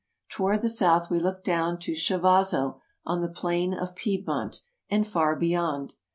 [0.29, 5.35] Toward the south we looked down to Chivasso on the plain of Piedmont, and far
[5.35, 5.93] beyond.